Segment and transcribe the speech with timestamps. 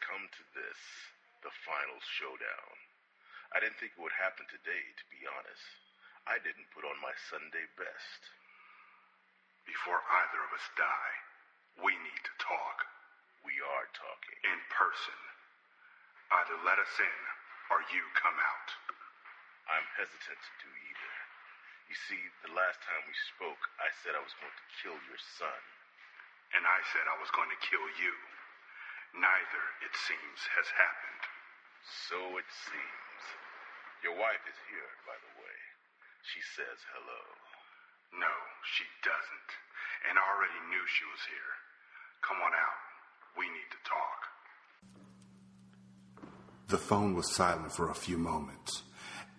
[0.00, 0.80] Come to this,
[1.44, 2.76] the final showdown.
[3.52, 5.68] I didn't think it would happen today, to be honest.
[6.24, 8.20] I didn't put on my Sunday best.
[9.68, 11.16] Before either of us die,
[11.84, 12.88] we need to talk.
[13.44, 14.36] We are talking.
[14.48, 15.20] In person.
[16.32, 17.20] Either let us in,
[17.68, 18.70] or you come out.
[19.68, 21.14] I'm hesitant to do either.
[21.92, 25.20] You see, the last time we spoke, I said I was going to kill your
[25.36, 25.60] son.
[26.56, 28.14] And I said I was going to kill you.
[29.14, 31.22] Neither, it seems, has happened.
[32.10, 33.22] So it seems.
[34.02, 35.58] Your wife is here, by the way.
[36.26, 37.22] She says hello.
[38.18, 38.34] No,
[38.74, 39.50] she doesn't.
[40.10, 41.52] And I already knew she was here.
[42.26, 42.80] Come on out.
[43.38, 44.20] We need to talk.
[46.68, 48.82] The phone was silent for a few moments,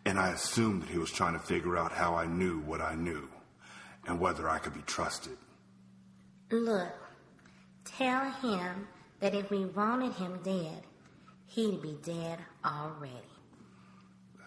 [0.06, 2.96] and I assumed that he was trying to figure out how I knew what I
[2.96, 3.28] knew
[4.08, 5.38] and whether I could be trusted.
[6.52, 6.94] Look,
[7.84, 8.88] tell him
[9.20, 10.84] that if we wanted him dead,
[11.48, 13.32] he'd be dead already.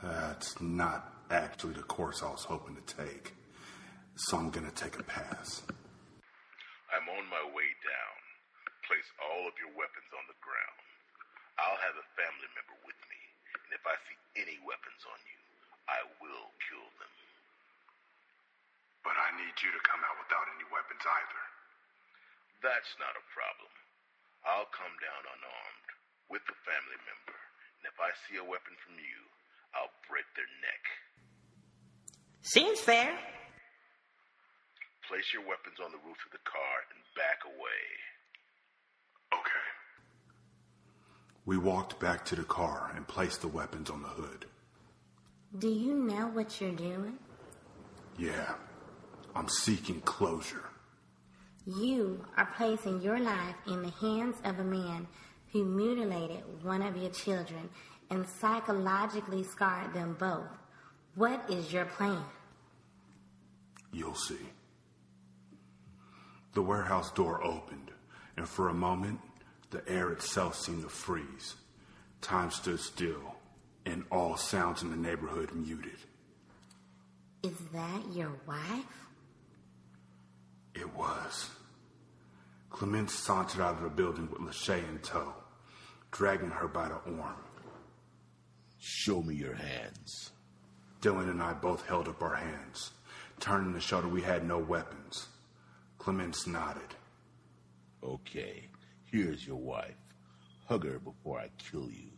[0.02, 3.34] That's not actually the course I was hoping to take,
[4.16, 5.62] so I'm gonna take a pass.
[6.94, 8.16] I'm on my way down.
[8.86, 10.78] Place all of your weapons on the ground.
[11.58, 13.20] I'll have a family member with me,
[13.66, 15.40] and if I see any weapons on you,
[15.90, 17.14] I will kill them.
[19.04, 21.44] But I need you to come out without any weapons either.
[22.62, 23.72] That's not a problem.
[24.46, 25.88] I'll come down unarmed
[26.30, 27.38] with the family member,
[27.80, 29.18] and if I see a weapon from you,
[29.74, 30.82] I'll break their neck.
[32.42, 33.12] Seems fair.
[35.08, 37.82] Place your weapons on the roof of the car and back away.
[39.32, 39.68] Okay.
[41.46, 44.46] We walked back to the car and placed the weapons on the hood.
[45.58, 47.18] Do you know what you're doing?
[48.18, 48.54] Yeah.
[49.34, 50.64] I'm seeking closure.
[51.76, 55.06] You are placing your life in the hands of a man
[55.52, 57.68] who mutilated one of your children
[58.08, 60.48] and psychologically scarred them both.
[61.14, 62.24] What is your plan?
[63.92, 64.38] You'll see.
[66.54, 67.90] The warehouse door opened,
[68.38, 69.20] and for a moment,
[69.68, 71.54] the air itself seemed to freeze.
[72.22, 73.36] Time stood still,
[73.84, 75.98] and all sounds in the neighborhood muted.
[77.42, 78.86] Is that your wife?
[80.74, 81.50] It was.
[82.70, 85.34] Clements sauntered out of the building with Lachey in tow,
[86.10, 87.36] dragging her by the arm.
[88.78, 90.30] Show me your hands.
[91.00, 92.90] Dylan and I both held up our hands,
[93.40, 95.28] turning to show that we had no weapons.
[95.98, 96.94] Clements nodded.
[98.02, 98.64] Okay,
[99.10, 99.96] here's your wife.
[100.66, 102.10] Hug her before I kill you.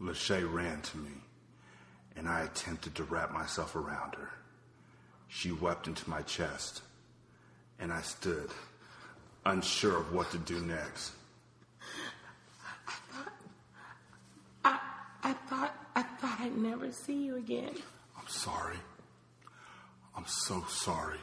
[0.00, 1.12] Lachey ran to me,
[2.16, 4.30] and I attempted to wrap myself around her.
[5.28, 6.82] She wept into my chest,
[7.78, 8.50] and I stood,
[9.46, 11.12] unsure of what to do next.
[14.64, 14.78] I,
[15.22, 17.74] I thought I thought I'd never see you again.
[18.18, 18.76] I'm sorry.
[20.16, 21.18] I'm so sorry.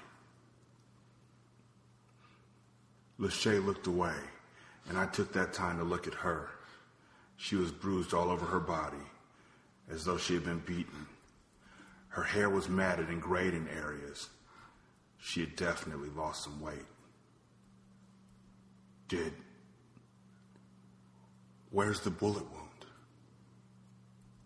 [3.20, 4.16] Lachey looked away,
[4.90, 6.50] and I took that time to look at her.
[7.38, 8.98] She was bruised all over her body,
[9.90, 11.08] as though she had been beaten.
[12.10, 14.30] Her hair was matted and grayed in areas.
[15.20, 16.86] She had definitely lost some weight.
[19.12, 19.34] Did.
[21.70, 22.86] Where's the bullet wound?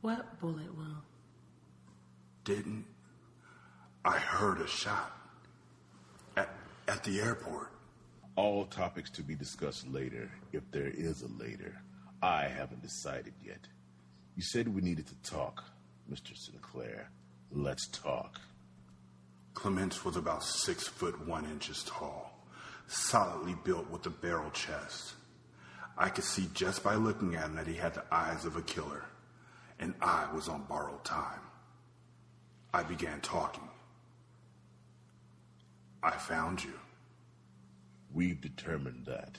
[0.01, 1.03] What bullet wound?
[2.45, 2.85] Didn't.
[4.03, 5.15] I heard a shot.
[6.35, 6.49] At,
[6.87, 7.73] at the airport.
[8.35, 11.79] All topics to be discussed later, if there is a later.
[12.23, 13.67] I haven't decided yet.
[14.35, 15.63] You said we needed to talk,
[16.11, 16.35] Mr.
[16.35, 17.11] Sinclair.
[17.51, 18.41] Let's talk.
[19.53, 22.34] Clements was about six foot one inches tall,
[22.87, 25.13] solidly built with a barrel chest.
[25.97, 28.61] I could see just by looking at him that he had the eyes of a
[28.61, 29.05] killer,
[29.79, 31.39] and I was on borrowed time.
[32.73, 33.69] I began talking.
[36.03, 36.73] I found you.
[38.13, 39.37] We've determined that.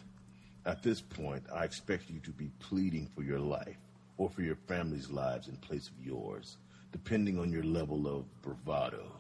[0.65, 3.77] At this point, I expect you to be pleading for your life
[4.17, 6.57] or for your family's lives in place of yours,
[6.91, 9.13] depending on your level of bravado.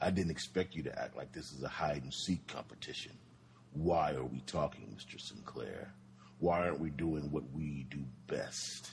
[0.00, 3.12] I didn't expect you to act like this is a hide and seek competition.
[3.74, 5.20] Why are we talking, Mr.
[5.20, 5.92] Sinclair?
[6.38, 8.92] Why aren't we doing what we do best?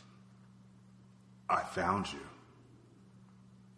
[1.50, 2.20] I found you.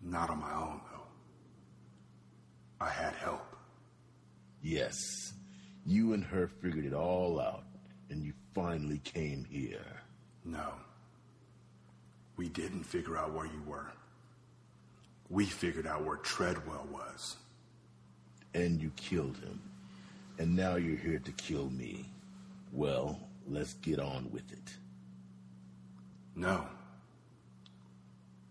[0.01, 2.85] Not on my own, though.
[2.85, 3.55] I had help.
[4.61, 4.97] Yes,
[5.85, 7.65] you and her figured it all out,
[8.09, 10.01] and you finally came here.
[10.45, 10.73] No.
[12.37, 13.91] We didn't figure out where you were.
[15.29, 17.37] We figured out where Treadwell was.
[18.53, 19.59] And you killed him.
[20.39, 22.09] And now you're here to kill me.
[22.71, 24.75] Well, let's get on with it.
[26.35, 26.65] No.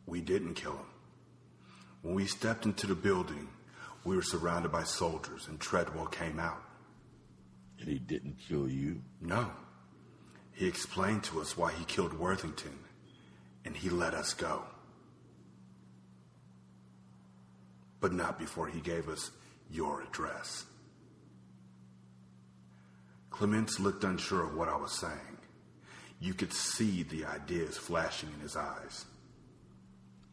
[0.07, 0.87] We didn't kill him.
[2.03, 3.49] When we stepped into the building,
[4.05, 6.63] we were surrounded by soldiers and Treadwell came out.
[7.79, 9.03] And he didn't kill you?
[9.21, 9.51] No.
[10.53, 12.79] He explained to us why he killed Worthington,
[13.65, 14.63] and he let us go.
[18.01, 19.31] But not before he gave us
[19.71, 20.65] your address.
[23.43, 25.37] Clements looked unsure of what I was saying.
[26.21, 29.07] You could see the ideas flashing in his eyes.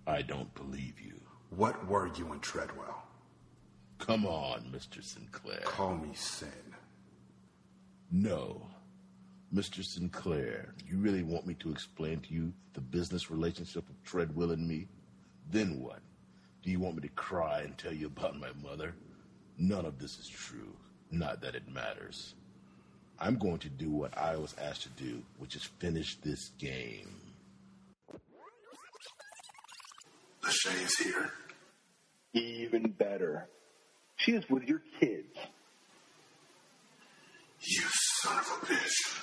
[0.06, 1.20] I don't believe you.
[1.50, 3.02] What were you in Treadwell?
[3.98, 5.04] Come on, Mr.
[5.04, 5.62] Sinclair.
[5.64, 6.76] Call me Sin.
[8.12, 8.68] No.
[9.52, 9.84] Mr.
[9.84, 14.68] Sinclair, you really want me to explain to you the business relationship of Treadwell and
[14.68, 14.88] me?
[15.50, 16.02] Then what?
[16.62, 18.94] Do you want me to cry and tell you about my mother?
[19.58, 20.76] None of this is true.
[21.10, 22.36] Not that it matters.
[23.22, 27.16] I'm going to do what I was asked to do, which is finish this game.
[30.44, 31.32] Lachey's here.
[32.34, 33.48] Even better.
[34.16, 35.36] She is with your kids.
[37.62, 37.84] You
[38.22, 39.22] son of a bitch.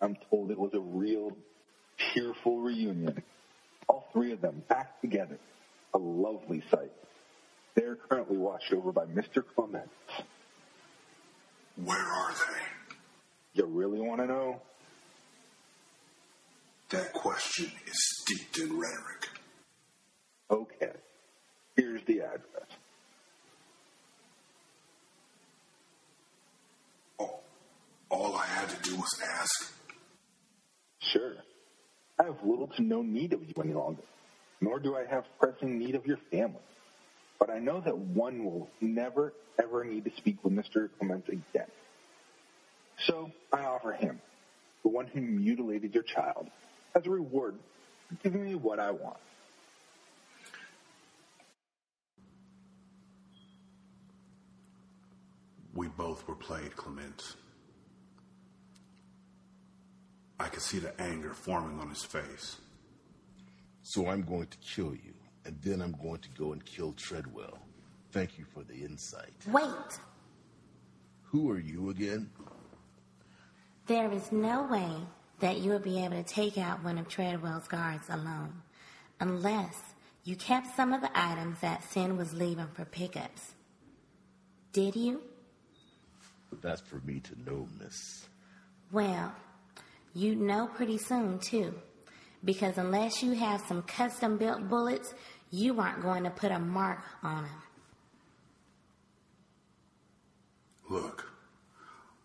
[0.00, 1.36] I'm told it was a real
[2.12, 3.22] tearful reunion.
[3.88, 5.38] All three of them back together.
[5.94, 6.92] A lovely sight.
[7.74, 9.42] They're currently watched over by Mr.
[9.54, 9.90] Clements.
[11.76, 12.73] Where are they?
[13.54, 14.60] You really want to know?
[16.90, 19.28] That question is steeped in rhetoric.
[20.50, 20.92] Okay.
[21.76, 22.68] Here's the address.
[27.18, 27.42] All,
[28.10, 29.72] all I had to do was ask.
[30.98, 31.34] Sure.
[32.18, 34.02] I have little to no need of you any longer,
[34.60, 36.60] nor do I have pressing need of your family.
[37.38, 40.88] But I know that one will never, ever need to speak with Mr.
[40.98, 41.66] Clements again.
[43.06, 44.20] So I offer him,
[44.82, 46.48] the one who mutilated your child,
[46.94, 47.56] as a reward
[48.08, 49.18] for giving me what I want.
[55.74, 57.36] We both were played, Clements.
[60.38, 62.56] I could see the anger forming on his face.
[63.82, 65.14] So I'm going to kill you,
[65.44, 67.58] and then I'm going to go and kill Treadwell.
[68.12, 69.34] Thank you for the insight.
[69.48, 69.64] Wait!
[71.24, 72.30] Who are you again?
[73.86, 74.90] There is no way
[75.40, 78.62] that you will be able to take out one of Treadwell's guards alone,
[79.20, 79.78] unless
[80.24, 83.52] you kept some of the items that Sin was leaving for pickups.
[84.72, 85.22] Did you?
[86.62, 88.26] That's for me to know, miss.
[88.90, 89.34] Well,
[90.14, 91.74] you'd know pretty soon, too.
[92.42, 95.12] Because unless you have some custom built bullets,
[95.50, 97.62] you aren't going to put a mark on them.
[100.88, 101.33] Look,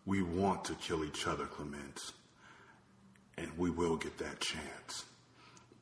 [0.10, 2.14] we want to kill each other, Clements.
[3.38, 5.06] And we will get that chance.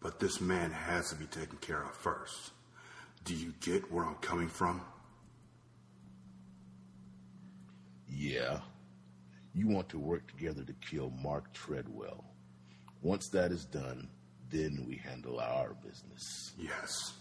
[0.02, 2.52] But this man has to be taken care of first.
[3.24, 4.82] Do you get where I'm coming from?
[8.10, 8.60] Yeah.
[9.56, 12.26] You want to work together to kill Mark Treadwell.
[13.02, 14.10] Once that is done,
[14.50, 16.52] then we handle our business.
[16.60, 17.14] Yes.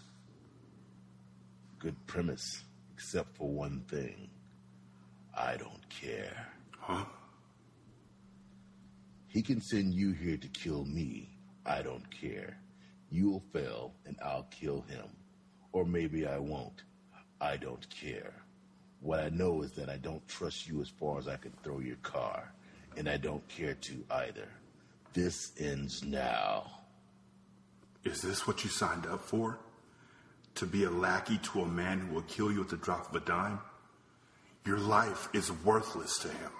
[1.79, 4.29] Good premise, except for one thing.
[5.33, 6.56] I don't care.
[6.87, 7.03] Huh?
[9.27, 11.29] He can send you here to kill me.
[11.65, 12.57] I don't care.
[13.11, 15.05] You'll fail and I'll kill him.
[15.73, 16.83] Or maybe I won't.
[17.41, 18.33] I don't care.
[19.01, 21.79] What I know is that I don't trust you as far as I can throw
[21.79, 22.53] your car.
[22.95, 24.47] And I don't care to either.
[25.11, 26.71] This ends now.
[28.05, 29.59] Is this what you signed up for?
[30.55, 33.21] To be a lackey to a man who will kill you at the drop of
[33.21, 33.59] a dime?
[34.65, 36.51] Your life is worthless to him.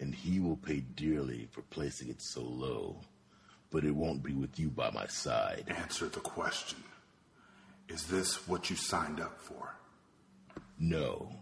[0.00, 3.00] And he will pay dearly for placing it so low.
[3.70, 5.64] But it won't be with you by my side.
[5.68, 6.82] Answer the question.
[7.88, 9.74] Is this what you signed up for?
[10.78, 11.32] No.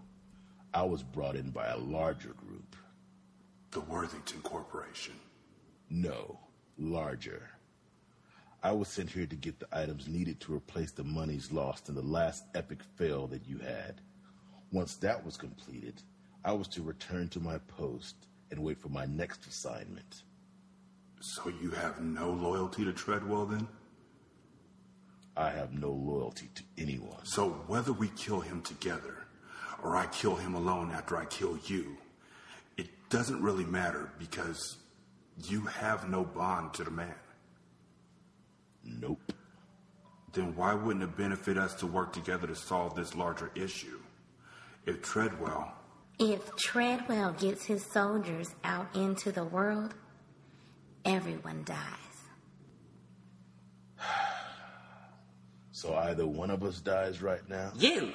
[0.72, 2.76] I was brought in by a larger group.
[3.70, 5.14] The Worthington Corporation.
[5.90, 6.38] No,
[6.78, 7.50] larger.
[8.62, 11.94] I was sent here to get the items needed to replace the monies lost in
[11.94, 14.00] the last epic fail that you had.
[14.72, 16.02] Once that was completed,
[16.44, 18.16] I was to return to my post
[18.50, 20.22] and wait for my next assignment.
[21.20, 23.66] So you have no loyalty to Treadwell then?
[25.36, 27.24] I have no loyalty to anyone.
[27.24, 29.26] So whether we kill him together
[29.82, 31.98] or I kill him alone after I kill you,
[32.76, 34.76] it doesn't really matter because
[35.44, 37.14] you have no bond to the man.
[38.84, 39.32] Nope.
[40.32, 44.00] Then why wouldn't it benefit us to work together to solve this larger issue?
[44.86, 45.74] If Treadwell
[46.18, 49.94] If Treadwell gets his soldiers out into the world,
[51.04, 51.78] everyone dies.
[55.72, 58.10] So either one of us dies right now, You.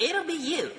[0.00, 0.72] It'll be you.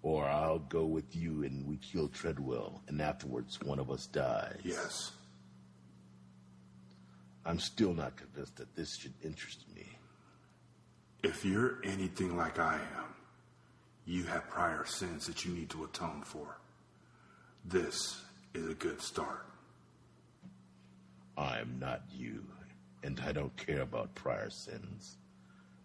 [0.00, 4.60] or I'll go with you and we kill Treadwell, and afterwards one of us dies.
[4.62, 5.10] Yes.
[7.44, 9.88] I'm still not convinced that this should interest me.
[11.24, 13.04] If you're anything like I am,
[14.08, 16.56] you have prior sins that you need to atone for.
[17.66, 18.22] This
[18.54, 19.44] is a good start.
[21.36, 22.42] I'm not you,
[23.04, 25.18] and I don't care about prior sins.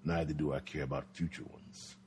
[0.05, 1.97] Neither do I care about future ones.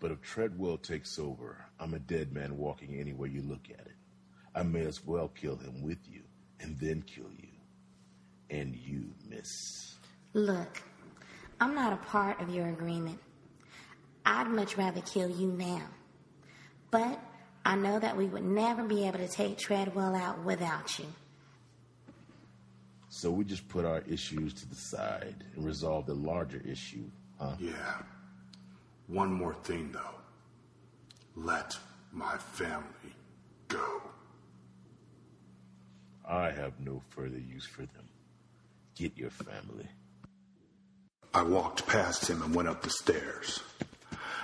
[0.00, 3.96] But if Treadwell takes over, I'm a dead man walking anywhere you look at it.
[4.54, 6.22] I may as well kill him with you,
[6.60, 7.48] and then kill you.
[8.48, 9.96] And you, miss.
[10.32, 10.82] Look,
[11.60, 13.18] I'm not a part of your agreement.
[14.26, 15.86] I'd much rather kill you now.
[16.90, 17.20] But
[17.64, 21.06] I know that we would never be able to take Treadwell out without you.
[23.08, 27.04] So we just put our issues to the side and resolve the larger issue,
[27.38, 27.54] huh?
[27.58, 28.02] Yeah.
[29.06, 30.00] One more thing, though.
[31.36, 31.76] Let
[32.12, 33.14] my family
[33.68, 34.02] go.
[36.28, 38.08] I have no further use for them.
[38.96, 39.86] Get your family.
[41.32, 43.62] I walked past him and went up the stairs.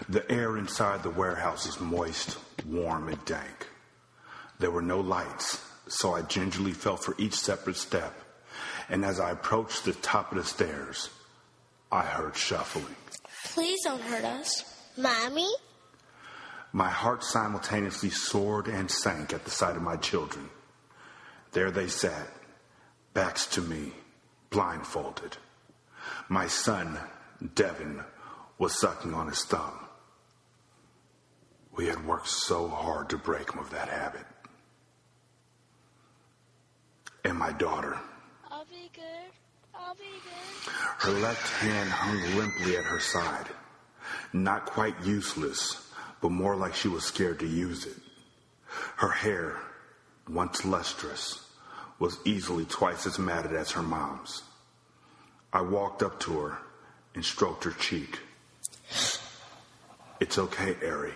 [0.08, 3.68] The air inside the warehouse is moist, warm, and dank.
[4.58, 8.14] There were no lights, so I gingerly felt for each separate step.
[8.88, 11.10] And as I approached the top of the stairs,
[11.90, 12.96] I heard shuffling.
[13.44, 14.64] Please don't hurt us.
[14.96, 15.48] Mommy?
[16.72, 20.48] My heart simultaneously soared and sank at the sight of my children.
[21.52, 22.28] There they sat,
[23.14, 23.92] backs to me,
[24.50, 25.36] blindfolded.
[26.28, 26.98] My son,
[27.54, 28.02] Devin,
[28.58, 29.78] was sucking on his thumb.
[31.76, 34.26] We had worked so hard to break him of that habit.
[37.24, 37.98] And my daughter,
[38.50, 39.32] I'll be good.
[39.74, 40.72] I'll be good.
[40.98, 43.46] her left hand hung limply at her side.
[44.32, 47.96] Not quite useless, but more like she was scared to use it.
[48.96, 49.56] Her hair,
[50.28, 51.48] once lustrous,
[51.98, 54.42] was easily twice as matted as her mom's.
[55.52, 56.58] I walked up to her
[57.14, 58.18] and stroked her cheek.
[60.20, 61.12] It's okay, Ari.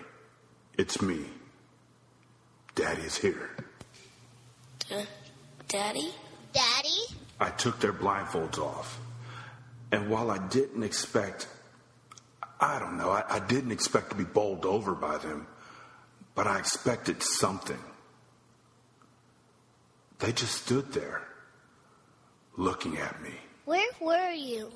[0.78, 1.20] It's me.
[2.74, 3.50] Daddy is here.
[4.92, 5.02] Uh,
[5.68, 6.12] Daddy?
[6.52, 7.16] Daddy?
[7.40, 9.00] I took their blindfolds off.
[9.90, 11.48] And while I didn't expect,
[12.60, 15.46] I don't know, I, I, didn't expect to be bowled over by them,
[16.34, 17.78] but I expected something.
[20.18, 21.22] They just stood there,
[22.56, 23.32] looking at me.
[23.64, 24.70] Where were you?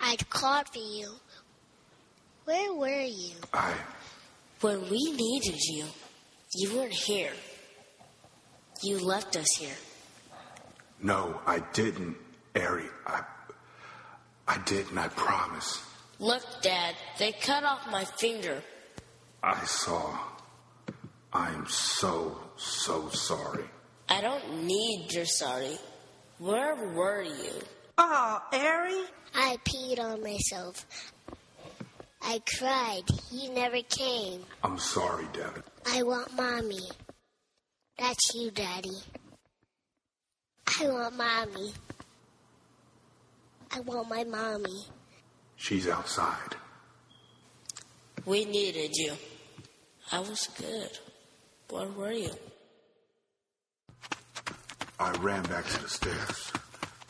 [0.00, 1.14] I'd called for you.
[2.50, 3.34] Where were you?
[3.54, 3.72] I.
[4.60, 5.84] When we needed you,
[6.56, 7.30] you weren't here.
[8.82, 9.76] You left us here.
[11.00, 12.16] No, I didn't,
[12.56, 12.88] Ari.
[13.06, 13.22] I.
[14.48, 15.80] I didn't, I promise.
[16.18, 18.60] Look, Dad, they cut off my finger.
[19.44, 20.18] I saw.
[21.32, 23.64] I am so, so sorry.
[24.08, 25.78] I don't need your sorry.
[26.38, 27.52] Where were you?
[27.96, 29.04] Oh, Ari?
[29.36, 30.84] I peed on myself.
[32.22, 33.02] I cried.
[33.30, 34.42] He never came.
[34.62, 35.62] I'm sorry, Devin.
[35.86, 36.88] I want mommy.
[37.98, 38.90] That's you, Daddy.
[40.80, 41.72] I want mommy.
[43.72, 44.84] I want my mommy.
[45.56, 46.56] She's outside.
[48.26, 49.12] We needed you.
[50.12, 50.98] I was good.
[51.68, 52.32] Where were you?
[54.98, 56.52] I ran back to the stairs,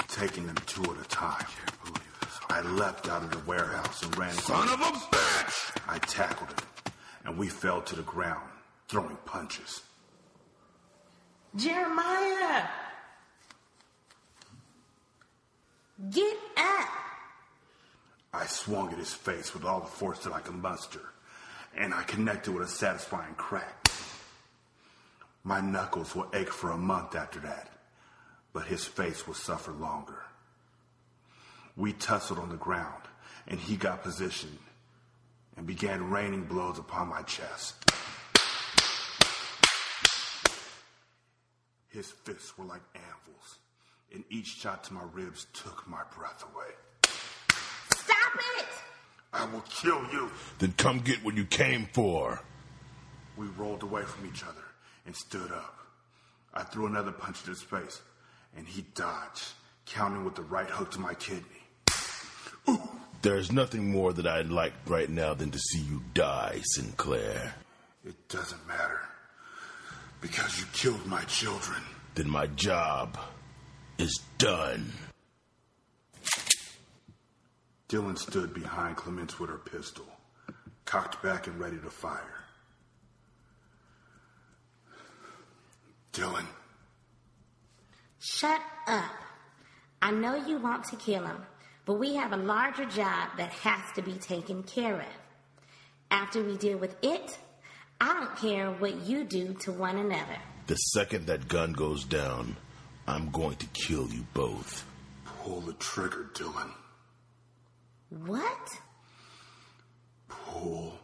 [0.08, 1.46] taking them two at a time.
[2.50, 4.32] I leapt out of the warehouse and ran.
[4.32, 5.76] Son of a bitch!
[5.88, 6.92] I tackled him,
[7.24, 8.50] and we fell to the ground,
[8.88, 9.82] throwing punches.
[11.54, 12.66] Jeremiah!
[16.10, 16.88] Get up!
[18.34, 21.02] I swung at his face with all the force that I could muster,
[21.76, 23.88] and I connected with a satisfying crack.
[25.44, 27.70] My knuckles will ache for a month after that,
[28.52, 30.24] but his face will suffer longer.
[31.80, 33.04] We tussled on the ground,
[33.48, 34.58] and he got positioned
[35.56, 37.74] and began raining blows upon my chest.
[41.88, 43.58] His fists were like anvils,
[44.12, 46.66] and each shot to my ribs took my breath away.
[47.94, 48.66] Stop it!
[49.32, 50.30] I will kill you.
[50.58, 52.42] Then come get what you came for.
[53.38, 54.66] We rolled away from each other
[55.06, 55.78] and stood up.
[56.52, 58.02] I threw another punch to his face,
[58.54, 59.48] and he dodged,
[59.86, 61.59] counting with the right hook to my kidney.
[63.20, 63.28] Ooh!
[63.28, 67.54] There's nothing more that I'd like right now than to see you die, Sinclair.
[68.04, 69.00] It doesn't matter.
[70.20, 71.80] Because you killed my children.
[72.14, 73.18] Then my job
[73.98, 74.92] is done.
[77.88, 80.06] Dylan stood behind Clements with her pistol,
[80.84, 82.44] cocked back and ready to fire.
[86.12, 86.46] Dylan.
[88.20, 89.10] Shut up.
[90.02, 91.38] I know you want to kill him,
[91.90, 95.12] but we have a larger job that has to be taken care of.
[96.12, 97.36] After we deal with it,
[98.00, 100.36] I don't care what you do to one another.
[100.68, 102.54] The second that gun goes down,
[103.08, 104.86] I'm going to kill you both.
[105.24, 106.70] Pull the trigger, Dylan.
[108.24, 108.68] What?
[110.28, 110.96] Pull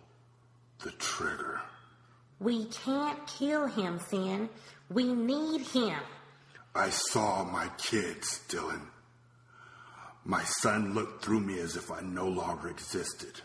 [0.84, 1.62] the trigger.
[2.38, 4.48] We can't kill him, Sin.
[4.88, 5.98] We need him.
[6.76, 8.82] I saw my kids, Dylan.
[10.26, 13.40] My son looked through me as if I no longer existed.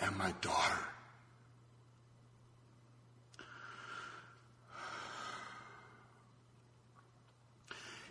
[0.00, 0.80] And my daughter.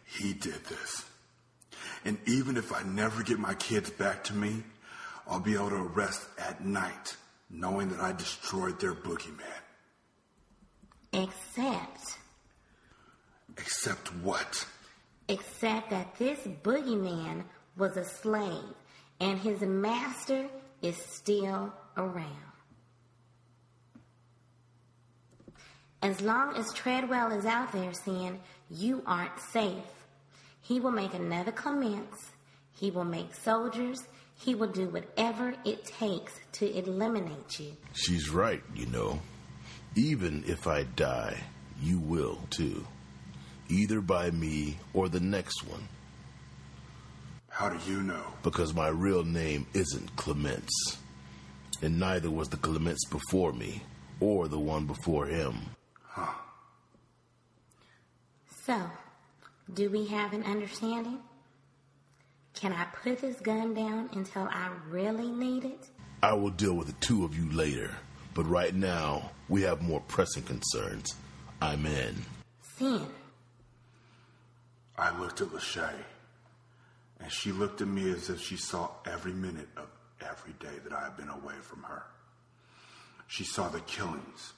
[0.05, 1.03] He did this.
[2.05, 4.63] And even if I never get my kids back to me,
[5.27, 7.17] I'll be able to rest at night
[7.50, 9.41] knowing that I destroyed their boogeyman.
[11.12, 12.17] Except.
[13.58, 14.65] Except what?
[15.27, 17.44] Except that this boogeyman
[17.77, 18.75] was a slave
[19.20, 20.48] and his master
[20.82, 22.55] is still around.
[26.01, 29.83] As long as Treadwell is out there, saying, you aren't safe.
[30.61, 32.31] He will make another commence,
[32.74, 34.07] He will make soldiers.
[34.38, 37.72] He will do whatever it takes to eliminate you.
[37.94, 39.22] She's right, you know.
[39.96, 41.42] Even if I die,
[41.81, 42.85] you will too.
[43.70, 45.88] Either by me or the next one.
[47.50, 48.24] How do you know?
[48.44, 50.98] Because my real name isn't Clements.
[51.82, 53.82] And neither was the Clements before me,
[54.20, 55.56] or the one before him.
[56.04, 56.34] Huh.
[58.66, 58.90] So,
[59.74, 61.20] do we have an understanding?
[62.56, 65.88] Can I put this gun down until I really need it?
[66.24, 67.92] I will deal with the two of you later,
[68.34, 71.14] but right now we have more pressing concerns.
[71.62, 72.16] I'm in.
[72.78, 73.06] Sin.
[74.98, 75.94] I looked at Lachey,
[77.20, 79.88] and she looked at me as if she saw every minute of
[80.22, 82.03] every day that I had been away from her.
[83.27, 84.53] She saw the killings,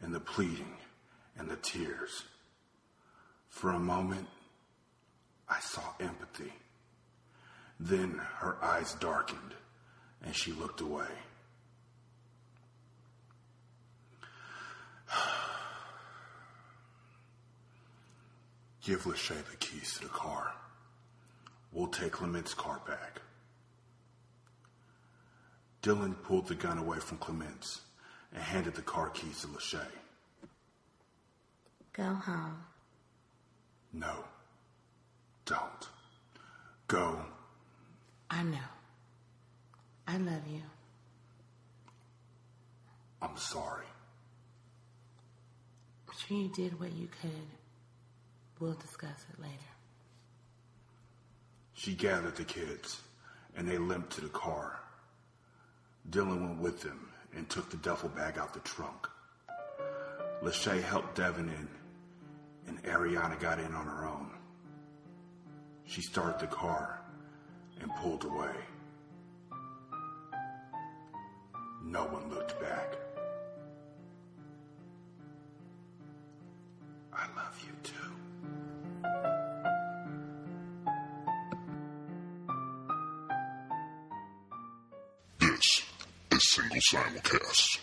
[0.00, 0.76] and the pleading,
[1.38, 2.22] and the tears.
[3.48, 4.28] For a moment,
[5.48, 6.52] I saw empathy.
[7.78, 9.54] Then her eyes darkened,
[10.22, 11.08] and she looked away.
[18.82, 20.52] Give Lachey the keys to the car.
[21.72, 23.20] We'll take Clement's car back.
[25.82, 27.82] Dylan pulled the gun away from Clements
[28.32, 29.86] and handed the car keys to Lachey.
[31.92, 32.64] Go home.
[33.92, 34.24] No.
[35.44, 35.88] Don't.
[36.86, 37.20] Go.
[38.30, 38.58] I know.
[40.06, 40.62] I love you.
[43.22, 43.86] I'm sorry.
[46.08, 47.59] I'm sure you did what you could.
[48.60, 49.54] We'll discuss it later.
[51.72, 53.00] She gathered the kids,
[53.56, 54.78] and they limped to the car.
[56.10, 59.08] Dylan went with them and took the duffel bag out the trunk.
[60.42, 61.68] Lachey helped Devin in,
[62.66, 64.30] and Ariana got in on her own.
[65.86, 67.00] She started the car
[67.80, 68.54] and pulled away.
[71.82, 72.94] No one looked back.
[77.12, 78.19] I love you too.
[85.40, 85.82] This
[86.32, 87.78] is Single Simulcast.